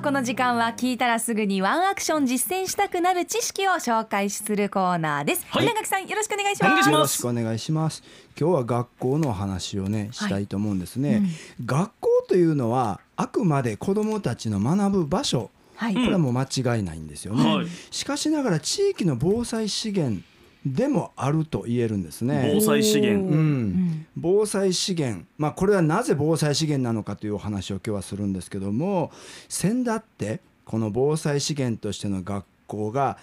[0.00, 5.64] あこの時間は聞いたらすぐにワンアクション実践したくなる知識を紹介するコーナーです、はい。
[5.66, 6.90] 稲垣さんよろしくお願いします。
[6.90, 8.02] よろしくお願いします。
[8.38, 11.22] 今日は学校のお話をねしたいと思うんですね。
[11.66, 17.56] 学校というのはあくまで子どもたちの学ぶ場所、はい、これはもう間違いないんですよね。
[17.56, 17.66] はい。
[17.90, 20.22] しかしながら地域の防災資源
[20.64, 22.52] でもあると言えるんですね。
[22.54, 23.34] 防災資源。
[23.34, 29.10] うん、防災資源、まあ、これはなぜ防災資源なのかというお話を今日はするんですけども
[29.48, 33.16] 先だってこの防災資源としての学校が、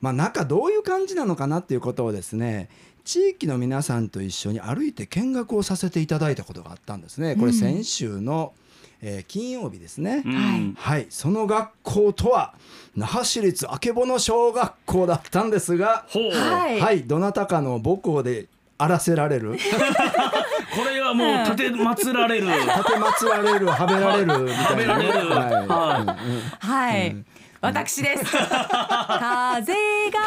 [0.00, 2.68] まあ、中どういう感じなのかなっていうことをですね
[3.08, 7.36] 地域の皆さんと一緒に歩いて見学をさせていただいたことがあったんですね。
[7.36, 8.52] これ先週の、
[9.02, 10.22] えー金曜日ですね。
[10.24, 10.32] うん。
[10.32, 10.74] はい。
[10.76, 12.54] はい、その学校とは
[12.96, 16.80] 那覇市立曙の小学校だったんですが、はい。
[16.80, 19.56] はい、どなたかの母校で荒らせられる。
[20.74, 22.46] これはもう立て祀られる。
[22.46, 26.12] 立て祀られるはべられるみたいなね、はべられる。
[26.58, 27.16] はい。
[27.60, 28.24] 私です。
[28.30, 30.18] 風が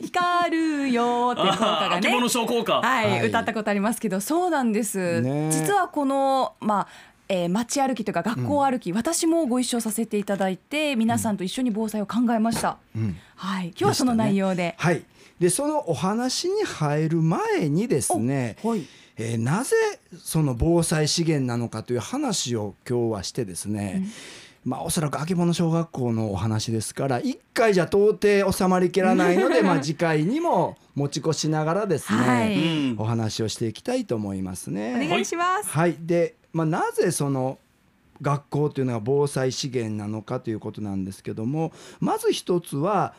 [0.00, 2.08] 光るよっていう効果がね。
[2.08, 3.26] はい、はい。
[3.26, 13.16] 歌ったことありますけどそうなんです、ね実はこのまあえー街歩きというか学校歩き、私もご一緒させていただいて皆さんと一緒に防災を考えました、うん。
[13.36, 13.68] はい。
[13.68, 14.74] 今日はその内容で。
[14.76, 15.02] はい、
[15.40, 18.84] でそのお話に入る前にですね、はい。
[19.16, 19.74] えーなぜ
[20.22, 24.06] その防災資源なのかという話を今日はしてですね、
[24.64, 32.54] まあおそらくあけぼの小学校のお話ですから一回じゃ到底収まりきらないので まあ次回にも持ち越しながらですね、はい。
[32.56, 32.96] うん。
[32.98, 34.94] お話をしていきたいと思いますね。
[34.94, 37.58] お願いします、はい、で、まあ、なぜその
[38.20, 43.14] 学校というのが防災資源なのかということなんですけどもまず一つは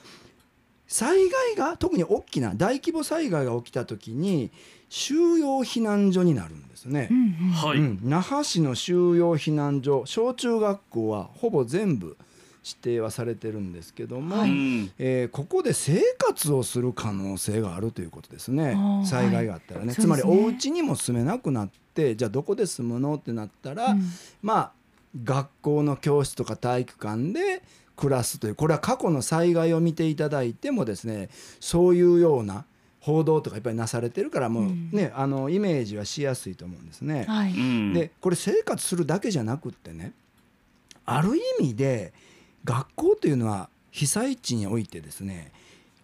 [0.88, 4.52] 災害が特に大きな大規模災害が起きた時に
[4.90, 7.08] 収容避難所になるんですね。
[7.10, 7.52] うんうん。
[7.52, 8.00] はい、うん。
[8.04, 12.16] 那覇市の収容避難所小中学校はほぼ全部
[12.64, 14.50] 指定はされてるんですけども、はい。
[14.50, 18.78] うんえーここで生活をする可能性があるということですね。
[19.06, 19.96] 災害があったらね、はい。
[19.96, 23.16] つまりお家にも住めなくなってじゃあどこで住むの？
[23.16, 24.04] ってなったら、うん。
[24.42, 24.72] まあ
[25.24, 27.62] 学校の教室とか体育館で
[27.96, 32.66] 暮らすというこれは過去の災害を見ていただいてもですねそういうような
[33.00, 34.90] 報道とかいっぱいなされてるからもううん。
[34.92, 37.26] ね、あのイメージはしやすいと思うんですね。
[37.28, 40.14] はい、うんでこれ生活するだけじゃなくってね
[41.06, 42.14] ある意味で
[42.64, 45.52] 学校というのは被災地においてですね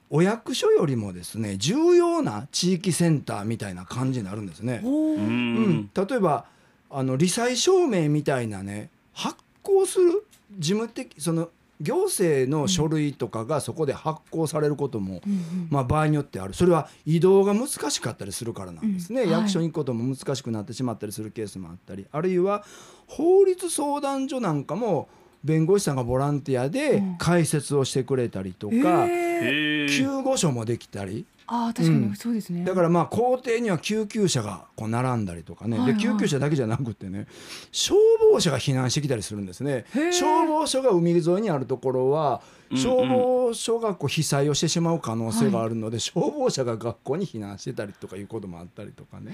[0.09, 4.81] お役所よりもですね重要な地域センターみたいな感じになるんですね。
[4.83, 5.63] ううん。
[5.69, 6.45] ん、例えば
[6.89, 10.25] あの罹災証明みたいなね発行する
[10.57, 11.49] 事務的その
[11.81, 16.53] 行政の書類とかがそこで発行されることも、うんうんまあ、場合によってある。
[16.53, 22.05] それは移動が難しかったりするからなんですね、うんはい役所に行くことも難しくなってしまったりするケースもあったり。
[22.11, 22.65] あるいは
[23.07, 25.07] 法律相談所なんかも
[25.43, 27.15] 弁護士さんがボランティアでうん。
[27.17, 31.25] 解説をしてくれたりとか、救護所もできたり。
[31.51, 32.09] あー確かうん。
[32.11, 35.97] にそうですね、だからまあ校庭には救急車がこう並んだりとかね、はいはい。
[35.97, 37.25] で救急車だけじゃなくてね
[37.71, 37.99] 消
[38.31, 39.85] 防車が避難してきたりするんですね。
[40.11, 49.33] 消防署が海沿いにあるところはうんうん消防署がこう被災をしてしまう可能性があるので、消防車が学校に避難してたりとかいうこともあったりとかね。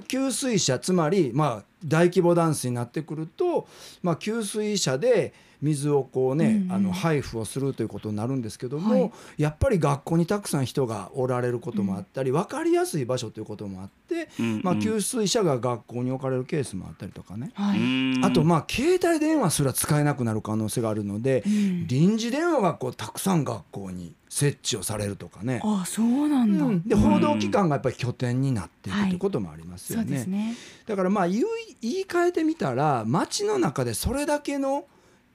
[0.00, 3.66] で給水車つまりまあ大規模断水になってくると、
[4.02, 9.12] まあ、給水車で水をこうね、あの配布をするということになるんですけども、はい。
[9.38, 25.60] やっぱり学校にたくさん人がおられることもあったり、分かりやすい場所ということもあって、うんまあ、給水車が学校に置かれるケースもあったりとかね、はい、うんあとまあ携帯電話すら使えなくなる可能性があるので、うん臨時電話がこうたくさん学校に設置をされるとかね。
[25.62, 26.82] あーそうなんだ、うん。
[26.86, 30.54] で報道機関がやっぱり拠点になっていくということもありますよそうですね。
[30.86, 31.44] だからまあ言い
[31.80, 34.86] 言い換えてみたら街の中でそれだけの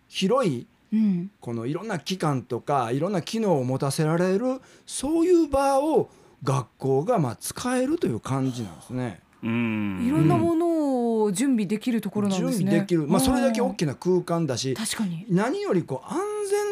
[0.08, 1.32] 広いうん。
[1.40, 6.10] このいろんな機関とかいろんな機能を持たせられるそういう場を
[6.44, 9.20] 学校がまあ使えるという感じなんですね。
[9.44, 10.06] うん。
[10.06, 12.66] いろんなものを準備できるところなん準ですね。
[12.66, 15.26] 備できる、まあ、それだけ大いきな空間だし確かに。
[15.30, 16.69] 何よりこう安全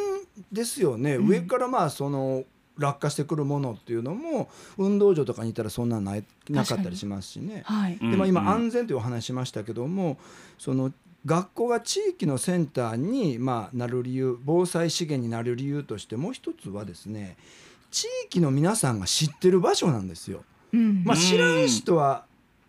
[0.52, 2.44] ですよね、うん上からまあその
[2.78, 7.64] 落下してくるものっていうのも運動場とかにいたらそんなないなかったりしますしね。
[7.66, 7.98] はい。
[8.00, 10.18] うんでまあ、今うん安全というお話しましたけども
[10.58, 10.92] その
[11.26, 17.36] 学校が地域のセンターに、まあ、なる理由防災資源になる理由としてもう一つはですね
[17.92, 20.44] 地域の皆さんが知ってる場所なんですよ。
[20.74, 21.04] うん。
[21.04, 22.26] まあ、うん知らん人は、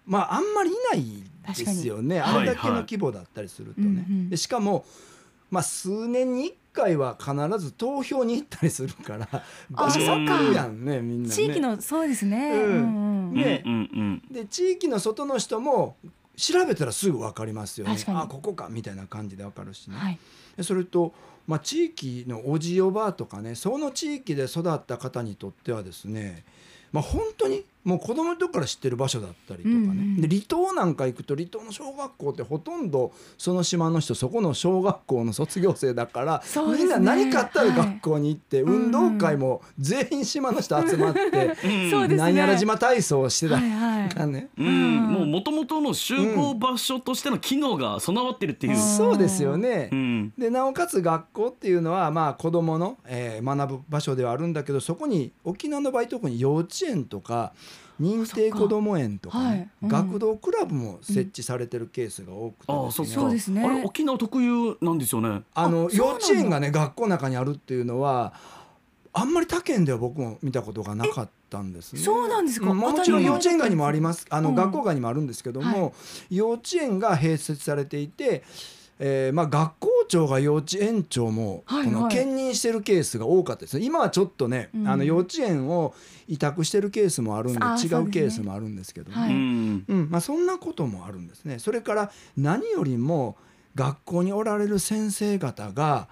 [0.07, 3.87] まあ、あんまりいないですよねあれだけの規模だったりするとね。
[3.87, 4.85] はいはいでしかも、
[5.51, 9.29] まあ、数年に1回は必ず投票に行ったりするから
[9.71, 10.35] 場所そっか。
[10.35, 11.35] わかるやんねみんなね。
[11.35, 12.51] 地域のそうですね。
[12.53, 12.61] うん。
[12.61, 15.97] うんうんねうんうんで地域の外の人も
[16.37, 17.97] 調べたらすぐ分かりますよね。
[18.09, 19.97] あここかみたいな感じで分かるしね。
[19.97, 20.19] はい。
[20.57, 21.13] でそれと、
[21.47, 26.45] まあ、地域のおじおばあとかねその地域で育った方にとってはですね、
[26.93, 30.21] まあ、本当にもう子供の時から知ってる場所だったりとかね、うんうん。
[30.21, 36.77] で離島なんか行くと離島の小学校ってほとんどその島の人そこの小学校の卒業生だから、ね。
[36.77, 41.21] みんな何かあったらはい学校に行って、うんうん運動会も全員島の人集まって、
[41.65, 41.91] うん。
[41.91, 42.17] そうですね。
[42.17, 44.09] なんやら島体操をしてたはいはい。
[44.09, 44.49] かね。
[44.57, 44.97] うん、うん。
[45.09, 48.73] もう元々の集合場所としての機能が備わってるっていう。
[48.75, 49.89] うんそうですよね。
[49.91, 50.33] うん。
[50.39, 57.53] でなおかつ学校っていうのはまあ子どもの、えー学ぶ場所ではあるんだけどそこに沖縄の場合特に幼稚園とか
[58.01, 59.71] 認定こども園とかね、はい。
[59.83, 59.89] うん。
[59.89, 62.91] 学童クラブも設置されてるケースが多くてね。
[62.91, 63.13] そっか。
[63.13, 63.65] そうですね。
[63.65, 65.43] あれ沖縄特有なんですよね。
[65.55, 68.33] あの幼稚園がね学校の中にあるっていうのは
[69.13, 72.01] あんまり他県では僕も見たことがなかったんですね。
[72.01, 72.73] そうなんですか？
[72.73, 74.27] もちろん幼稚園街にもあります。
[74.31, 74.55] あの、うん。
[74.55, 75.93] 学校街にもあるんですけども、は
[76.31, 78.45] 幼稚園が併設されていて、
[79.01, 81.93] えーまあ、学校長が幼稚園長もこはいはい。
[81.93, 83.85] の兼任してるケースが多かったですね。
[83.85, 84.89] 今はちょっとね、うん。
[84.89, 85.95] あの幼稚園を
[86.27, 89.31] 委託してるケースもあるんで違そうケースもあるんですけどね、はい。
[89.31, 89.85] うん。
[89.87, 90.11] うん。
[90.11, 91.59] まあ、そんなこともあるんですね。
[91.59, 93.37] それから何よりも
[93.75, 96.09] 学校におられる先生方が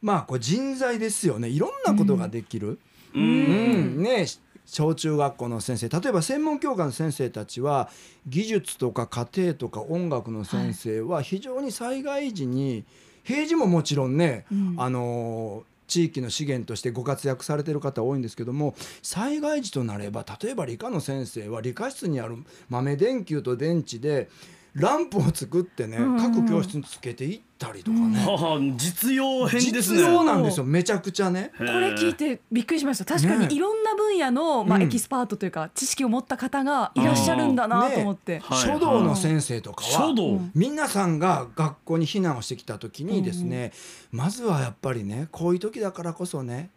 [0.00, 1.48] まあこれ人材ですよね。
[1.48, 2.78] いろんなことができる。
[3.14, 4.02] ううんん。
[4.02, 4.26] ね
[4.72, 5.88] 小中学校の先生。
[5.90, 7.90] 例えば専門教科の先生たちは
[8.26, 12.84] 技術とか家庭とか音楽の先生は非常に災害時に
[13.22, 14.74] 平時ももちろんね、うん。
[14.78, 22.38] あのー地域の資源としてご活躍されてる方多いんですけども災害時となれば例えば理科の先生は理科室にある
[22.70, 24.30] 豆電球と電池で
[24.74, 26.34] ランプを作ってね、うんうん。
[26.34, 29.98] 各教室につけていったりとかね、はあ、実用編ですね。
[29.98, 30.64] 実用なんですよ。
[30.64, 31.52] めちゃくちゃね。
[31.58, 33.04] ここれ聞いてびっくりしました。
[33.04, 33.48] 確かね。
[33.48, 34.84] にいろんな分野の、まあ、うん。
[34.84, 40.40] エキスパートというか知識を持った方がいらっしゃるんだなと思って、はい書道の先生とかは書道。
[40.54, 43.72] 皆さんが学校に避難をしてきた時にですね、
[44.10, 46.70] まずはやっぱりねこういう時だからこそね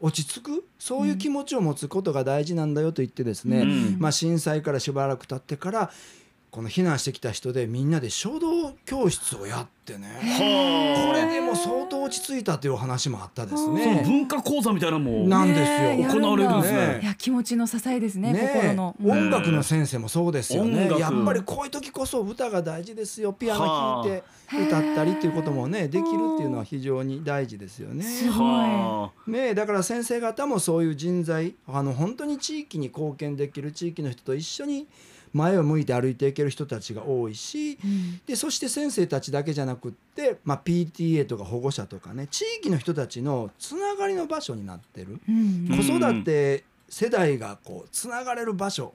[0.00, 0.64] 落ち着く？
[0.78, 3.96] そういう気持ちを持つことが大事なんだよと言ってですね、うん。
[3.98, 5.90] まあ、震災からしばらく経ってから
[6.56, 10.08] この避難してきた人でみんなで書道教室をやってね。
[10.08, 13.58] はこれでも相当落ち着いたというお話もあったですあ。
[13.58, 14.02] そのね。
[14.06, 15.28] 文化講座みたいなのも。
[15.28, 16.18] なんですよ。
[16.18, 16.78] 行われるんですね。
[16.94, 17.00] ね。
[17.02, 20.84] いや気持ちの支えですねね心の、え音楽の先生もそうですよね。
[20.84, 21.00] 音楽。
[21.02, 23.34] やっぱりこういう時こそ歌が大事ですよ。
[23.34, 24.24] ピアノ弾いて
[24.64, 28.02] 歌ったりっていうこともねできるっていうのは非常に大事ですよね。
[28.02, 28.34] すごい。
[28.40, 29.54] はねえ。
[29.54, 34.88] だから先生方もそういう人材あの本当に地域に貢献できる地域の人と一緒に
[35.36, 38.20] 前を向いて歩いていける人たちが多いしうん。
[38.26, 45.20] でそして先生たちだけじゃなくって、まあ、PTA とか保護者とかね地域の人たちのつながりの場所になってる。
[45.28, 48.94] うん子育て世代がこうつながれる場所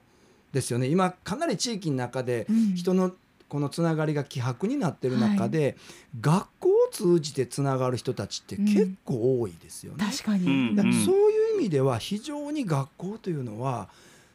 [0.52, 0.88] ですよね。
[0.88, 2.74] 今かなり地域の中でうん。
[2.74, 3.12] 人の
[3.52, 5.76] このつながりが希薄になってる中で、
[6.22, 10.06] 学校を通じてつながる人たちって結構多いですよね。
[10.10, 10.74] 確かに、うん。
[10.74, 13.90] だからそういう意味では非常に学校というのは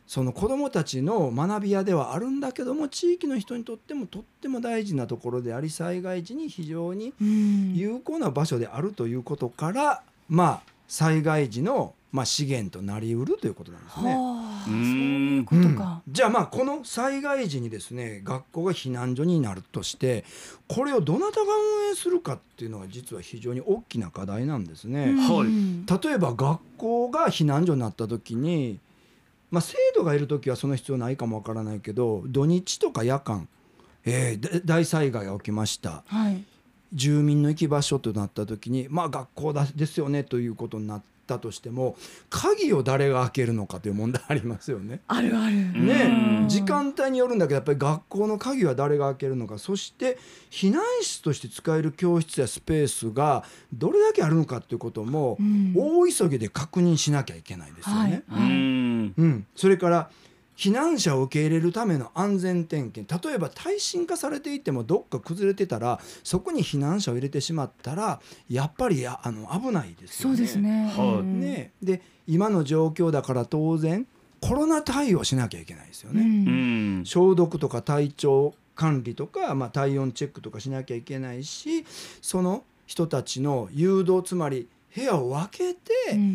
[0.07, 7.75] その子どもたちの学び屋ではあるんだけども地域の人にとってもとっても大事なところであり災害時に非常にうん。
[7.75, 14.15] 有効な場所であるということから、まあ災害時の、まあ、資源となりうるということなんですね。
[14.15, 16.13] はあうそうんいうことか、うん。
[16.13, 20.23] じゃあまあこの災害時にですね学校が避難所になるとして
[20.69, 21.53] これをどなたが
[21.85, 25.07] 運営するかっていうのが実は非常に大きな課題なんですね。
[25.07, 28.79] 例えば学校が避難所になった時に、
[29.49, 33.47] まあ、制度がいる時はその必要ないかもわからないけど土日とか夜間、
[34.05, 36.03] えー大災害が起きました。
[36.07, 36.43] はい。
[36.93, 41.97] 住民の行き場所となった時にまあ学校だですよねということになったとしても
[42.29, 45.01] 鍵を誰が開けるのかという問題ありますよね。
[45.07, 45.55] あるある。
[45.55, 46.39] ね。
[46.41, 46.47] うん。
[46.47, 49.57] 時間帯によるんだけどやっぱり学校の鍵は誰が開けるのか。
[49.57, 50.17] そして
[50.49, 55.73] 避難室として使える教室やスペースがどれだけあるのかということもうん。
[55.75, 58.23] 大急ぎで確認しなきゃいけないですよね。
[58.31, 58.49] うはい。
[58.49, 59.13] ん。
[59.17, 60.09] うん、それから
[60.57, 63.27] 避難者を受け入れるための安全点検。
[63.27, 70.35] 例えば耐震化されていてもどっか崩れてたらそこに避難者を入れてしまったらやっぱりああの危ないですよね。
[70.37, 71.71] そうですね、ね。
[71.81, 74.07] で今の状況だから当然
[74.41, 76.21] コロナ対応しなきゃいけないですよね。
[76.21, 76.97] うん。
[76.97, 77.05] うん。
[77.05, 81.85] 消毒とか体調管理とか、まあ、体温チェックとかしなきゃいけないし
[82.21, 86.27] その人たちの誘導つまり部屋を分けてうんうん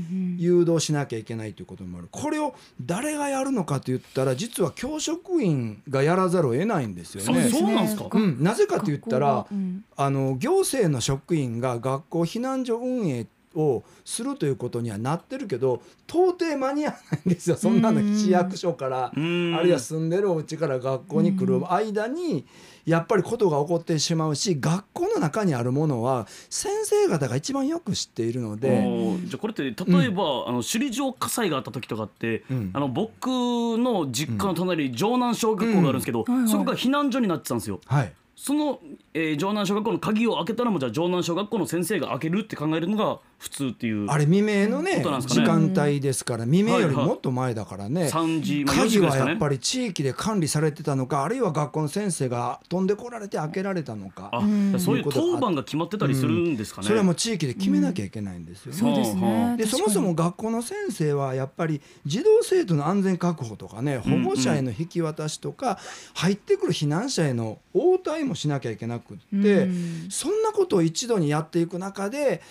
[0.42, 2.08] 誘導しなきゃいけないということもある。
[2.10, 7.48] これを誰がやるのかと言ったら実は教職員がやらざるを得ないんですよね。
[7.50, 8.08] そうなんですか？
[8.12, 9.84] うん、なぜかと言ったらうん。
[9.96, 17.56] あの行政の職員が学校避難所運営っをするということにはなってるけど到底間に合わないんですよ。
[17.56, 19.52] そんなの市役所からあん。
[19.62, 22.44] るいは住んでるお家から学校に来る間に
[22.84, 28.82] やっぱりことが起こってしまうし学校の中にあるものは先生方が一番よく知っているので。
[29.26, 29.70] じゃあこれって例
[30.06, 32.70] えば、あの首里城火災があった時とかって、うん。
[32.72, 36.34] あの僕の実家の隣に城南小学校があるんですけど、うん。
[36.34, 37.80] はいはいそこが避難所になってたんですよ。
[37.86, 38.12] はい。
[38.34, 38.80] その、
[39.14, 48.06] えー、城南小学校の鍵を開けたらもうじゃあ城南小学校の先生が開けるって考えるのが普通っていうあれ未明のねことなんです時間帯ですから未明よりもっと前だからね。
[48.06, 49.20] 3時、まあ、4時鍵ぐらいですかね。
[49.22, 54.30] はやっぱり地域で管理されてたのかあるいは学校の先生が飛んでこられて開けられたのか。
[54.78, 58.78] そういういうことが当番が決まってたりするんですかね、それはもう地域で決めなきゃいけないんですよね。
[58.78, 65.78] そうですはあねでそもそも学校の先生はやっぱり児童生徒の安全確保とかね保護者への引き渡しとか
[66.14, 70.06] 入ってくる避難者への応対もしなきゃいけなくってうん。
[70.10, 72.42] そんなことを一度にやっていく中で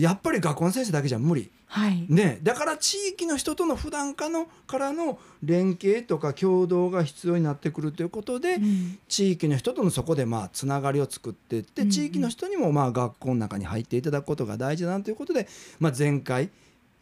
[0.00, 1.50] やっぱり学校の先生だけじゃ無理。
[1.66, 2.04] はい。
[2.08, 8.98] ね、だから地域の人との普段からのからの連携とか共同が必要になってくるということで、うん。
[9.08, 15.46] 地域の人とのそこでまあつながりを作っていって、地域の人にもまあ学校の中に入っていただくことが大事だなということで、
[15.78, 16.50] まあ、前回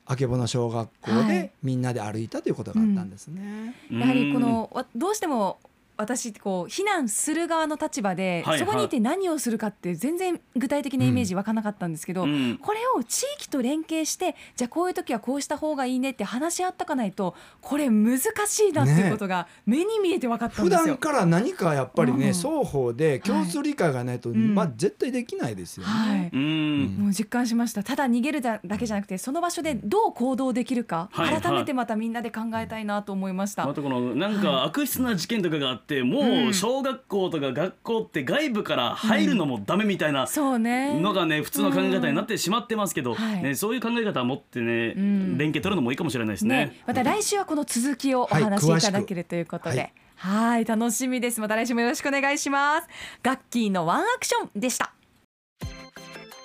[0.04, 1.28] あけぼの小学校はい。
[1.28, 3.74] でみんなで歩いたということがあったんですね。
[3.90, 4.00] うん。
[4.00, 5.60] やはりこのわどうしても
[5.98, 8.58] 私ってこう避難する側の立場で、はいはい。
[8.60, 12.56] そこにいて何をするかって全然具体的なイメージ湧かなかったんですけど、うん。
[12.58, 20.86] これを地域と連携してじゃあこういう時はこうした方がいいねって話し合ったかないとこれ難しいなっていうことが目に見えて分かったん普ですよ。
[20.86, 22.32] 段から何かやっぱりね、うん。
[22.32, 25.90] 双方で共通理解がないと、んまあ、絶対できないですよね。
[25.90, 26.30] はい。
[26.32, 26.96] うん。
[26.98, 27.82] もう実感しました。
[27.82, 31.42] ただ逃げるだけじゃなくてその場所でどう行動できるか、はいはい。
[31.42, 33.66] 改めてまたみんなで考えたいなと思いました。
[33.66, 41.00] またこのなんか悪質な事件とかがあって、もう小学校とか学校って外部から入るのもダメみたいなそうね。
[41.00, 43.42] のがね普通の考え方になってしまってますけど、はい。
[43.42, 45.38] ね、そういう考え方を持ってね、ん。
[45.38, 46.66] 連携取るのもいいかもしれないですね。
[46.66, 49.92] ね、また来週はこの続きをおはい話しいただけるということで、はい。
[50.16, 51.40] はい楽しみです。
[51.40, 52.88] また来週もよろしくお願いします。
[53.22, 54.92] ガッキーのワンアクションでした